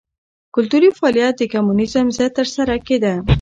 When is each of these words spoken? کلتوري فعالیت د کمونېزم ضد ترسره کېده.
کلتوري 0.55 0.89
فعالیت 0.97 1.35
د 1.39 1.43
کمونېزم 1.53 2.05
ضد 2.17 2.31
ترسره 2.37 2.75
کېده. 2.87 3.13